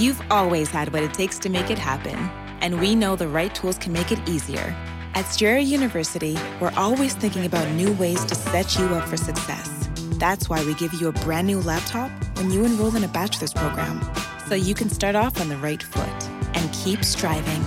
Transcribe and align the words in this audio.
You've 0.00 0.22
always 0.30 0.70
had 0.70 0.94
what 0.94 1.02
it 1.02 1.12
takes 1.12 1.38
to 1.40 1.50
make 1.50 1.70
it 1.70 1.78
happen, 1.78 2.16
and 2.62 2.80
we 2.80 2.94
know 2.94 3.16
the 3.16 3.28
right 3.28 3.54
tools 3.54 3.76
can 3.76 3.92
make 3.92 4.10
it 4.10 4.26
easier. 4.26 4.74
At 5.12 5.26
Strayer 5.26 5.58
University, 5.58 6.38
we're 6.58 6.72
always 6.74 7.12
thinking 7.12 7.44
about 7.44 7.70
new 7.72 7.92
ways 7.92 8.24
to 8.24 8.34
set 8.34 8.78
you 8.78 8.86
up 8.94 9.06
for 9.06 9.18
success. 9.18 9.90
That's 10.12 10.48
why 10.48 10.64
we 10.64 10.72
give 10.72 10.94
you 10.94 11.08
a 11.08 11.12
brand 11.12 11.48
new 11.48 11.60
laptop 11.60 12.10
when 12.38 12.50
you 12.50 12.64
enroll 12.64 12.96
in 12.96 13.04
a 13.04 13.08
bachelor's 13.08 13.52
program, 13.52 14.00
so 14.48 14.54
you 14.54 14.72
can 14.72 14.88
start 14.88 15.16
off 15.16 15.38
on 15.38 15.50
the 15.50 15.58
right 15.58 15.82
foot 15.82 16.28
and 16.54 16.72
keep 16.72 17.04
striving. 17.04 17.60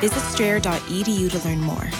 Visit 0.00 0.20
strayer.edu 0.30 1.30
to 1.30 1.46
learn 1.46 1.60
more. 1.60 1.90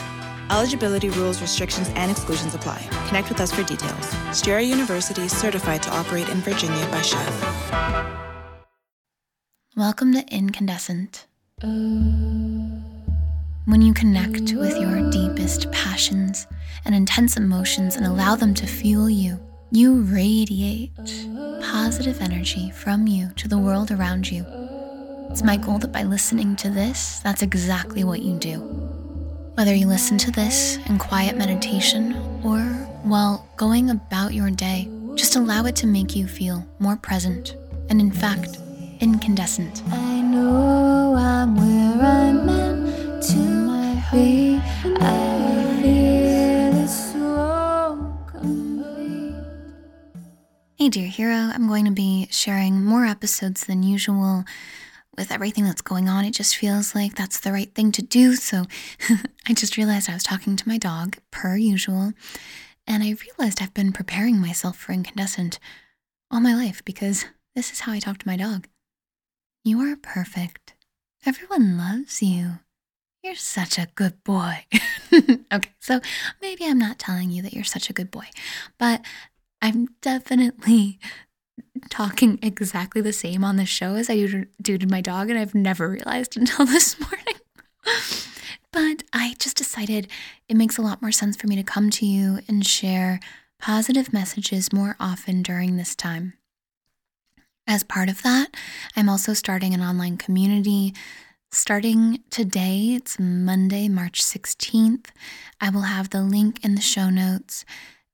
Eligibility 0.51 1.11
rules, 1.11 1.43
restrictions, 1.43 1.91
and 1.97 2.11
exclusions 2.11 2.55
apply. 2.55 2.81
Connect 3.09 3.29
with 3.29 3.43
us 3.43 3.53
for 3.53 3.63
details. 3.63 4.17
Strayer 4.33 4.61
University 4.61 5.27
is 5.27 5.37
certified 5.37 5.83
to 5.83 5.91
operate 5.91 6.31
in 6.31 6.39
Virginia 6.39 6.87
by 6.87 7.01
SCHEV. 7.01 8.26
Welcome 9.77 10.15
to 10.15 10.25
Incandescent. 10.35 11.27
When 11.61 12.83
you 13.83 13.93
connect 13.93 14.55
with 14.55 14.75
your 14.79 15.11
deepest 15.11 15.71
passions 15.71 16.47
and 16.87 16.95
intense 16.95 17.37
emotions 17.37 17.95
and 17.95 18.07
allow 18.07 18.37
them 18.37 18.55
to 18.55 18.67
fuel 18.67 19.11
you, 19.11 19.39
you 19.71 20.01
radiate 20.01 20.97
positive 21.61 22.23
energy 22.23 22.71
from 22.71 23.07
you 23.07 23.29
to 23.37 23.49
the 23.49 23.59
world 23.59 23.91
around 23.91 24.31
you. 24.31 24.47
It's 25.29 25.43
my 25.43 25.59
goal 25.59 25.77
that 25.81 25.93
by 25.93 26.05
listening 26.05 26.57
to 26.57 26.71
this, 26.71 27.19
that's 27.19 27.43
exactly 27.43 28.03
what 28.03 28.23
you 28.23 28.39
do. 28.39 28.61
Whether 29.57 29.75
you 29.75 29.89
listen 29.89 30.17
to 30.17 30.31
this 30.31 30.79
in 30.87 30.97
quiet 30.97 31.37
meditation 31.37 32.15
or 32.43 32.61
while 33.03 33.47
going 33.59 33.91
about 33.91 34.33
your 34.33 34.49
day, 34.51 34.89
just 35.17 35.37
allow 35.37 35.67
it 35.67 35.77
to 35.77 35.87
make 35.87 36.17
you 36.17 36.27
feel 36.27 36.67
more 36.79 36.97
present 36.97 37.57
and, 37.91 38.01
in 38.01 38.11
fact, 38.11 38.57
incandescent. 39.01 39.83
I 39.91 40.21
know 40.21 41.15
I'm 41.17 41.57
where 41.57 42.07
I'm 42.07 42.47
meant 42.47 43.23
to 43.23 44.07
be. 44.13 44.61
I 45.01 45.79
feel 45.83 46.83
it's 46.83 47.13
so 47.13 48.19
complete. 48.27 49.35
Hey, 50.77 50.89
dear 50.89 51.09
hero, 51.09 51.35
I'm 51.35 51.69
going 51.69 51.85
to 51.87 51.91
be 51.91 52.29
sharing 52.31 52.85
more 52.85 53.05
episodes 53.07 53.65
than 53.67 53.83
usual. 53.83 54.45
With 55.17 55.33
everything 55.33 55.65
that's 55.65 55.81
going 55.81 56.11
on, 56.11 56.27
it 56.27 56.33
just 56.33 56.57
feels 56.57 56.95
like 56.95 57.15
that's 57.15 57.41
the 57.41 57.53
right 57.53 57.75
thing 57.75 57.91
to 57.93 58.03
do. 58.03 58.35
So 58.37 58.65
I 59.49 59.55
just 59.55 59.79
realized 59.79 60.11
I 60.11 60.15
was 60.15 60.23
talking 60.23 60.57
to 60.57 60.69
my 60.69 60.77
dog, 60.77 61.17
per 61.31 61.57
usual, 61.57 62.13
and 62.87 63.03
I 63.03 63.17
realized 63.25 63.63
I've 63.63 63.73
been 63.73 63.93
preparing 63.93 64.39
myself 64.41 64.77
for 64.77 64.93
incandescent 64.93 65.59
all 66.31 66.41
my 66.41 66.55
life 66.55 66.85
because 66.85 67.25
this 67.55 67.73
is 67.73 67.81
how 67.81 67.93
I 67.93 67.99
talk 67.99 68.19
to 68.19 68.29
my 68.29 68.37
dog. 68.37 68.69
You 69.67 69.81
are 69.81 69.97
perfect. 69.97 70.75
Everyone 71.27 71.77
loves 71.77 72.23
you. 72.23 72.61
You're 73.25 73.35
such 73.35 73.81
a 73.81 73.89
good 73.97 74.23
boy. 74.23 74.65
okay, 75.53 75.71
so 75.81 76.01
maybe 76.41 76.65
I'm 76.65 76.79
not 76.79 77.01
telling 77.01 77.33
you 77.33 77.43
that 77.43 77.53
you're 77.53 77.65
such 77.65 77.91
a 77.91 77.93
good 77.93 78.13
boy, 78.13 78.27
but 78.79 79.01
I'm 79.61 79.89
definitely 80.03 81.01
talking 81.91 82.39
exactly 82.43 83.03
the 83.03 83.13
same 83.13 83.43
on 83.43 83.57
the 83.57 83.67
show 83.67 83.97
as 83.97 84.09
I 84.09 84.15
do 84.15 84.29
to- 84.29 84.47
do 84.63 84.79
to 84.79 84.87
my 84.87 85.01
dog, 85.01 85.31
and 85.31 85.39
I've 85.39 85.53
never 85.53 85.89
realized 85.89 86.37
until 86.37 86.65
this 86.67 87.01
morning. 87.01 87.35
but 88.71 89.03
I 89.13 89.35
just 89.41 89.57
decided 89.57 90.07
it 90.49 90.57
makes 90.57 90.79
a 90.79 90.83
lot 90.83 91.03
more 91.03 91.11
sense 91.11 91.37
for 91.37 91.49
me 91.49 91.57
to 91.57 91.65
come 91.65 91.91
to 91.91 92.07
you 92.07 92.39
and 92.47 92.65
share 92.65 93.19
positive 93.59 94.13
messages 94.13 94.73
more 94.73 94.95
often 95.01 95.43
during 95.43 95.77
this 95.77 95.97
time. 95.97 96.35
As 97.69 97.83
part 97.83 98.09
of 98.09 98.23
that, 98.23 98.57
I'm 98.95 99.09
also 99.09 99.35
starting 99.35 99.75
an 99.75 99.81
online 99.81 100.19
community. 100.19 100.95
Starting 101.51 102.23
today, 102.31 102.95
it's 102.95 103.19
Monday, 103.19 103.89
March 103.89 104.23
16th. 104.23 105.07
I 105.61 105.71
will 105.71 105.83
have 105.83 106.11
the 106.11 106.23
link 106.23 106.65
in 106.65 106.77
the 106.77 106.81
show 106.81 107.11
notes, 107.11 107.65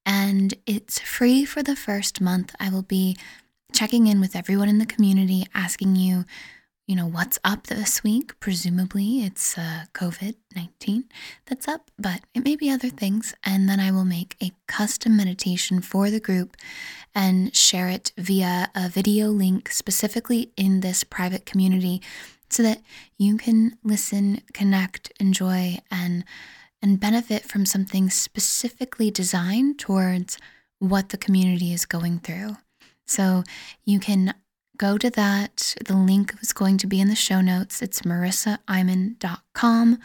and 0.07 0.55
it's 0.67 1.01
free 1.01 1.45
for 1.45 1.63
the 1.63 1.77
first 1.77 2.19
month. 2.19 2.55
I 2.59 2.71
will 2.71 2.83
be 2.83 3.15
checking 3.75 4.07
in 4.07 4.21
with 4.21 4.35
everyone 4.35 4.71
in 4.71 4.79
the 4.79 4.87
community, 4.87 5.47
asking 5.55 5.97
you, 5.97 6.25
you 6.87 6.97
know, 6.97 7.07
what's 7.07 7.39
up 7.45 7.67
this 7.67 8.03
week. 8.03 8.39
Presumably, 8.41 9.23
it's 9.23 9.59
uh, 9.59 9.85
COVID 9.93 10.37
19 10.57 11.05
that's 11.45 11.69
up, 11.69 11.91
but 11.99 12.23
it 12.35 12.43
may 12.45 12.57
be 12.57 12.71
other 12.71 12.89
things. 12.89 13.35
And 13.45 13.69
then 13.69 13.81
I 13.81 13.91
will 13.91 14.07
make 14.07 14.35
a 14.43 14.53
custom 14.67 15.15
meditation 15.15 15.83
for 15.83 16.09
the 16.11 16.21
group 16.21 16.57
and 17.15 17.55
share 17.55 17.89
it 17.89 18.13
via 18.17 18.71
a 18.75 18.89
video 18.89 19.29
link 19.29 19.71
specifically 19.71 20.53
in 20.57 20.81
this 20.81 21.05
private 21.05 21.47
community 21.47 22.01
so 22.49 22.63
that 22.63 22.83
you 23.19 23.37
can 23.37 23.77
listen, 23.83 24.43
connect, 24.53 25.13
enjoy, 25.19 25.79
and 25.91 26.25
and 26.85 26.99
benefit 26.99 27.45
from 27.45 27.65
something 27.65 28.11
specifically 28.11 29.09
designed 29.11 29.79
towards 29.79 30.37
what 30.81 31.11
the 31.11 31.17
community 31.17 31.73
is 31.73 31.87
going 31.87 32.19
through. 32.19 32.57
So 33.07 33.45
you 33.85 34.01
can 34.01 34.35
go 34.77 34.99
to 34.99 35.09
that. 35.11 35.77
The 35.85 35.97
link 35.97 36.35
is 36.43 36.53
going 36.53 36.79
to 36.79 36.89
be 36.89 37.01
in 37.01 37.09
the 37.09 37.15
show 37.15 37.41
notes. 37.41 37.83
It's 37.83 38.03
marissaiman.com 38.03 39.99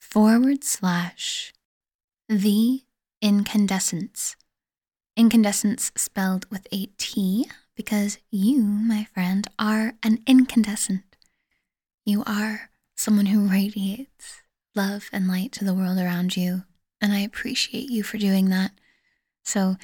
forward 0.00 0.64
slash 0.64 1.52
the 2.30 2.82
incandescence. 3.20 4.36
Incandescence 5.16 5.92
spelled 5.94 6.46
with 6.50 6.66
a 6.72 6.86
T 6.96 7.46
because 7.76 8.18
you, 8.30 8.62
my 8.62 9.04
friend, 9.12 9.46
are 9.58 9.92
an 10.02 10.20
incandescent. 10.26 11.02
You 12.06 12.22
are 12.26 12.70
someone 12.96 13.26
who 13.26 13.46
radiates 13.46 14.40
love 14.74 15.10
and 15.12 15.28
light 15.28 15.52
to 15.52 15.64
the 15.64 15.74
world 15.74 15.98
around 15.98 16.36
you, 16.36 16.62
and 17.00 17.12
I 17.12 17.20
appreciate 17.20 17.90
you 17.90 18.02
for 18.02 18.16
doing 18.16 18.48
that. 18.48 18.72
So, 19.44 19.76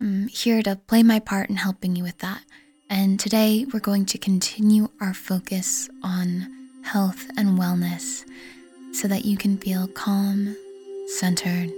I'm 0.00 0.28
here 0.28 0.62
to 0.62 0.76
play 0.76 1.02
my 1.02 1.20
part 1.20 1.50
in 1.50 1.56
helping 1.56 1.94
you 1.94 2.02
with 2.02 2.18
that. 2.18 2.42
And 2.88 3.20
today 3.20 3.66
we're 3.72 3.80
going 3.80 4.06
to 4.06 4.18
continue 4.18 4.88
our 5.00 5.14
focus 5.14 5.88
on 6.02 6.46
health 6.82 7.26
and 7.36 7.58
wellness 7.58 8.24
so 8.92 9.06
that 9.06 9.24
you 9.24 9.36
can 9.36 9.58
feel 9.58 9.86
calm, 9.88 10.56
centered, 11.18 11.70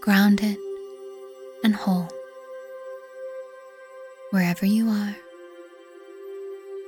grounded, 0.00 0.56
and 1.64 1.74
whole. 1.74 2.08
Wherever 4.32 4.66
you 4.66 4.88
are, 4.88 5.16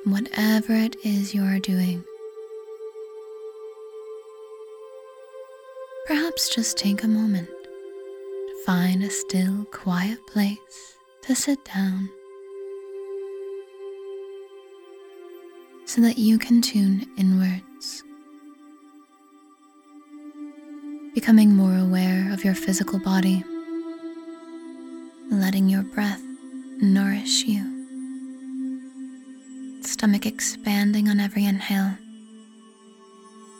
whatever 0.05 0.75
it 0.75 0.97
is 1.05 1.33
you 1.33 1.43
are 1.43 1.61
doing, 1.61 2.05
perhaps 6.07 6.53
just 6.53 6.77
take 6.77 7.05
a 7.05 7.09
moment 7.09 7.49
to 7.49 8.63
find 8.67 9.05
a 9.05 9.09
still, 9.09 9.65
quiet 9.71 10.19
place 10.27 10.97
to 11.23 11.35
sit 11.37 11.65
down 11.65 12.11
so 15.87 16.01
that 16.01 16.19
you 16.19 16.39
can 16.39 16.61
tune 16.61 17.07
inwards, 17.17 18.03
becoming 21.15 21.55
more 21.55 21.79
aware 21.79 22.33
of 22.33 22.45
your 22.45 22.55
physical 22.55 22.99
body, 22.99 23.45
letting 25.31 25.69
your 25.69 25.83
breath 25.83 26.23
nourish 26.81 27.45
you, 27.45 27.65
stomach 29.83 30.27
expanding 30.27 31.09
on 31.09 31.19
every 31.19 31.45
inhale 31.45 31.97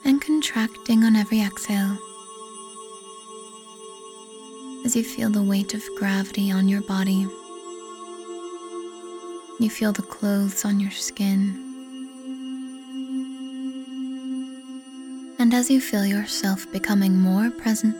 and 0.05 0.21
contracting 0.21 1.03
on 1.03 1.17
every 1.17 1.41
exhale 1.41 1.97
as 4.85 4.95
you 4.95 5.03
feel 5.03 5.29
the 5.29 5.43
weight 5.43 5.73
of 5.73 5.83
gravity 5.97 6.49
on 6.49 6.69
your 6.69 6.81
body. 6.81 7.27
You 9.59 9.69
feel 9.69 9.91
the 9.91 10.01
clothes 10.01 10.63
on 10.63 10.79
your 10.79 10.91
skin. 10.91 11.65
And 15.37 15.53
as 15.53 15.69
you 15.69 15.81
feel 15.81 16.05
yourself 16.05 16.71
becoming 16.71 17.17
more 17.19 17.51
present, 17.51 17.97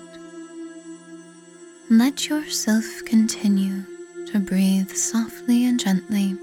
let 1.89 2.30
yourself 2.30 2.86
continue 3.06 3.83
to 4.31 4.39
breathe 4.39 4.91
softly 4.91 5.65
and 5.65 5.79
gently 5.79 6.35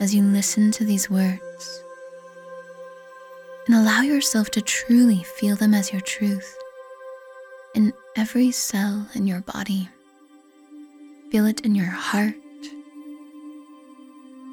as 0.00 0.14
you 0.14 0.22
listen 0.22 0.70
to 0.70 0.84
these 0.84 1.08
words 1.08 1.82
and 3.66 3.74
allow 3.74 4.02
yourself 4.02 4.50
to 4.50 4.60
truly 4.60 5.22
feel 5.22 5.56
them 5.56 5.72
as 5.72 5.92
your 5.92 6.02
truth 6.02 6.58
in 7.74 7.90
every 8.16 8.50
cell 8.50 9.06
in 9.14 9.26
your 9.26 9.40
body. 9.40 9.88
Feel 11.30 11.46
it 11.46 11.62
in 11.62 11.74
your 11.74 11.86
heart. 11.86 12.34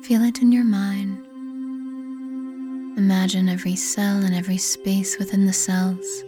Feel 0.03 0.23
it 0.23 0.41
in 0.41 0.53
your 0.53 0.63
mind. 0.63 1.17
Imagine 2.97 3.49
every 3.49 3.75
cell 3.75 4.23
and 4.23 4.33
every 4.33 4.57
space 4.57 5.19
within 5.19 5.45
the 5.45 5.53
cells 5.53 6.23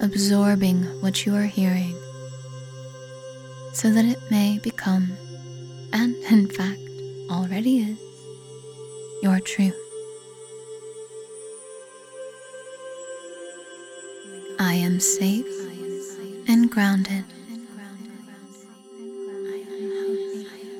absorbing 0.00 0.82
what 1.00 1.24
you 1.24 1.34
are 1.34 1.46
hearing 1.46 1.94
so 3.76 3.90
that 3.90 4.06
it 4.06 4.18
may 4.30 4.58
become, 4.58 5.12
and 5.92 6.14
in 6.32 6.48
fact 6.48 6.80
already 7.30 7.80
is, 7.80 7.98
your 9.22 9.38
truth. 9.38 9.76
I 14.58 14.72
am 14.72 14.98
safe 14.98 15.44
and 16.48 16.70
grounded. 16.70 17.24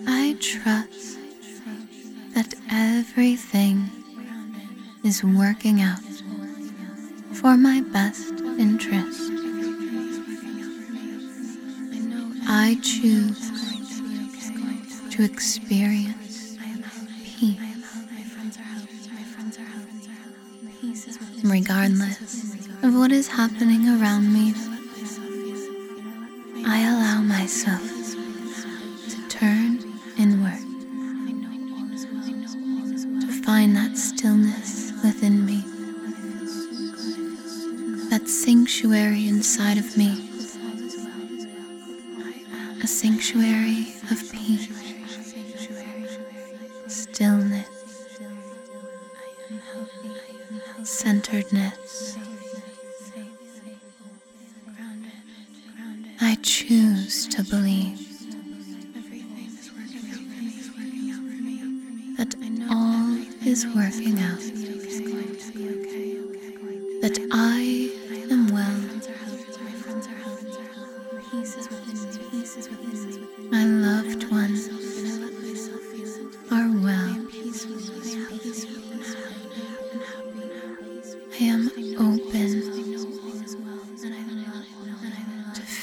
I 0.07 0.35
trust 0.41 1.19
that 2.35 2.55
everything 2.71 3.91
is 5.05 5.23
working 5.23 5.83
out 5.83 6.01
for 7.35 7.59
my 7.59 7.83
best 7.83 8.41
interest. 8.59 9.36
I 12.69 12.75
choose 12.83 13.53
to 15.13 15.23
experience 15.23 16.59
peace 17.25 17.63
regardless 21.45 22.57
of 22.83 22.97
what 22.97 23.13
is 23.13 23.29
happening 23.29 23.89
around 23.89 24.33
me. 24.33 24.53
I 26.67 26.89
allow 26.89 27.23
myself 27.23 27.96
a 42.87 42.89
sanctuary 42.89 43.95
of 44.13 44.33
peace, 44.33 44.69
stillness, 46.87 47.67
centeredness. 50.85 52.17
I 56.21 56.37
choose 56.43 57.27
to 57.27 57.43
believe 57.43 57.99
that 62.19 62.37
all 62.71 63.19
is 63.45 63.67
working 63.75 64.21
out, 64.21 64.76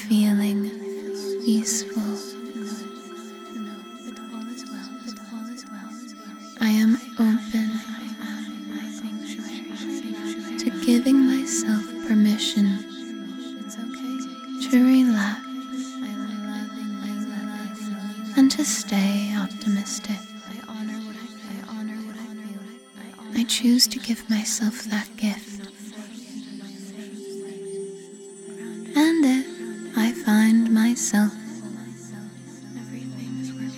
feeling 0.08 0.70
peaceful. 1.44 2.02
I 6.60 6.68
am 6.68 6.96
open 7.14 7.70
to 10.58 10.70
giving 10.84 11.26
myself 11.26 11.84
permission 12.06 12.84
to 14.70 14.84
relax 14.84 15.40
and 18.36 18.50
to 18.50 18.64
stay 18.64 19.34
optimistic. 19.38 20.16
I 23.36 23.44
choose 23.44 23.86
to 23.88 23.98
give 23.98 24.28
myself 24.28 24.84
that 24.84 25.08
gift. 25.16 25.53
Myself 31.04 31.32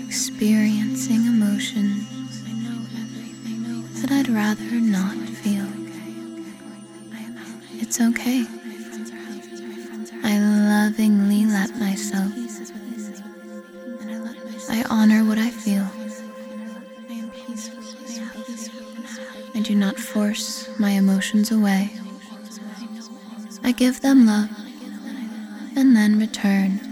experiencing 0.07 1.27
emotions 1.27 2.07
that 4.01 4.13
I'd 4.13 4.29
rather 4.29 4.63
not 4.63 5.17
feel, 5.17 5.67
it's 7.81 8.01
okay. 8.01 8.47
I 10.23 10.39
lovingly 10.39 11.47
let 11.47 11.75
myself. 11.81 12.33
I 14.71 14.85
honor 14.89 15.25
what 15.25 15.39
I 15.39 15.51
feel. 15.51 15.89
I 19.53 19.61
do 19.63 19.75
not 19.75 19.97
force 19.97 20.69
my 20.79 20.91
emotions 20.91 21.51
away. 21.51 21.91
I 23.65 23.73
give 23.73 24.01
them 24.01 24.27
love 24.27 24.51
and 25.77 25.95
then 25.95 26.19
return 26.19 26.86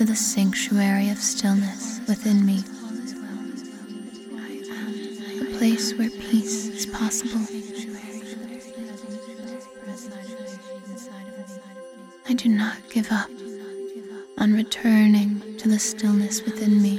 to 0.00 0.06
the 0.06 0.16
sanctuary 0.16 1.10
of 1.10 1.18
stillness 1.18 2.00
within 2.08 2.46
me, 2.46 2.64
a 5.42 5.58
place 5.58 5.92
where 5.92 6.08
peace 6.08 6.68
is 6.68 6.86
possible. 6.86 7.42
I 12.26 12.32
do 12.32 12.48
not 12.48 12.78
give 12.88 13.12
up 13.12 13.28
on 14.38 14.54
returning 14.54 15.42
to 15.58 15.68
the 15.68 15.78
stillness 15.78 16.46
within 16.46 16.80
me. 16.80 16.98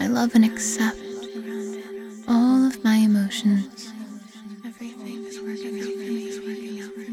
I 0.00 0.06
love 0.06 0.34
and 0.34 0.46
accept 0.46 0.96
all 2.26 2.66
of 2.66 2.82
my 2.82 2.96
emotions. 2.96 3.92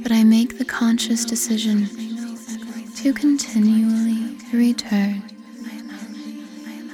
But 0.01 0.12
I 0.12 0.24
make 0.24 0.45
the 0.66 0.72
conscious 0.72 1.26
decision 1.26 1.88
to 2.96 3.14
continually 3.14 4.36
return 4.52 5.22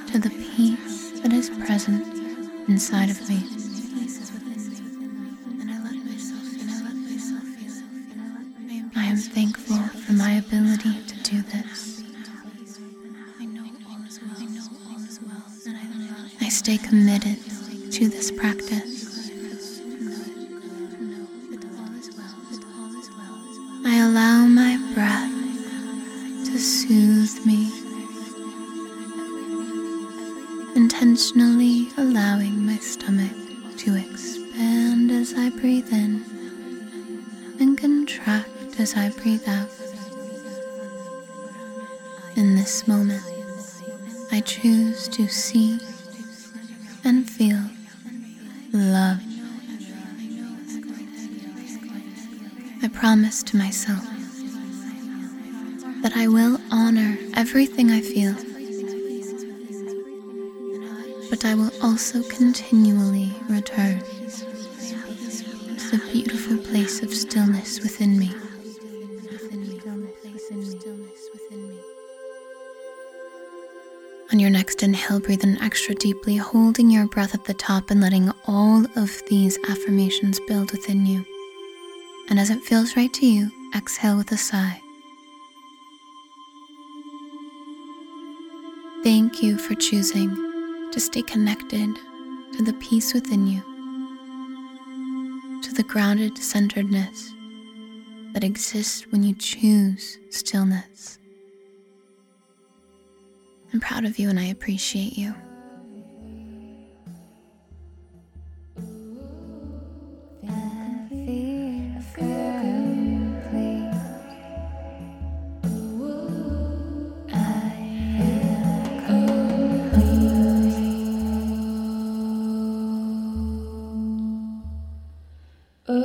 to 0.06 0.18
the 0.18 0.30
peace 0.30 1.20
that 1.20 1.32
is 1.32 1.48
present 1.50 2.04
inside 2.68 3.08
of 3.08 3.28
me. 3.28 3.36
I 8.94 9.04
am 9.04 9.16
thankful 9.16 9.78
for 9.78 10.12
my 10.12 10.32
ability 10.32 11.02
to 11.06 11.16
do 11.22 11.42
this. 11.42 12.02
I 16.40 16.48
stay 16.48 16.76
committed 16.76 17.38
to 17.92 18.08
this 18.08 18.30
practice. 18.30 19.01
Breathe 35.62 35.92
in 35.92 36.24
and 37.60 37.78
contract 37.78 38.80
as 38.80 38.96
I 38.96 39.10
breathe 39.10 39.46
out. 39.46 39.70
In 42.34 42.56
this 42.56 42.88
moment, 42.88 43.22
I 44.32 44.40
choose 44.40 45.06
to 45.10 45.28
see 45.28 45.78
and 47.04 47.30
feel 47.30 47.62
love. 48.72 49.20
I 52.82 52.88
promise 52.88 53.44
to 53.44 53.56
myself 53.56 54.04
that 56.02 56.12
I 56.16 56.26
will 56.26 56.58
honor 56.72 57.16
everything 57.36 57.92
I 57.92 58.00
feel, 58.00 58.34
but 61.30 61.44
I 61.44 61.54
will 61.54 61.70
also 61.80 62.24
continually 62.24 63.32
return 63.48 64.02
the 65.92 65.98
beautiful 66.10 66.56
place 66.56 67.02
of 67.02 67.12
stillness 67.12 67.82
within 67.82 68.18
me. 68.18 68.30
On 74.32 74.40
your 74.40 74.48
next 74.48 74.82
inhale, 74.82 75.20
breathe 75.20 75.44
in 75.44 75.60
extra 75.60 75.94
deeply, 75.94 76.36
holding 76.36 76.90
your 76.90 77.06
breath 77.06 77.34
at 77.34 77.44
the 77.44 77.52
top 77.52 77.90
and 77.90 78.00
letting 78.00 78.32
all 78.46 78.86
of 78.96 79.22
these 79.28 79.58
affirmations 79.68 80.40
build 80.48 80.72
within 80.72 81.04
you. 81.04 81.26
And 82.30 82.40
as 82.40 82.48
it 82.48 82.62
feels 82.62 82.96
right 82.96 83.12
to 83.12 83.26
you, 83.26 83.50
exhale 83.76 84.16
with 84.16 84.32
a 84.32 84.38
sigh. 84.38 84.80
Thank 89.04 89.42
you 89.42 89.58
for 89.58 89.74
choosing 89.74 90.34
to 90.90 90.98
stay 90.98 91.20
connected 91.20 91.94
to 92.54 92.62
the 92.62 92.72
peace 92.80 93.12
within 93.12 93.46
you, 93.46 93.62
to 95.62 95.72
the 95.72 95.82
grounded 95.82 96.36
centeredness 96.36 97.32
that 98.32 98.44
exists 98.44 99.06
when 99.10 99.22
you 99.22 99.34
choose 99.34 100.18
stillness. 100.30 101.18
I'm 103.72 103.80
proud 103.80 104.04
of 104.04 104.18
you 104.18 104.28
and 104.28 104.38
I 104.38 104.44
appreciate 104.44 105.16
you. 105.16 105.34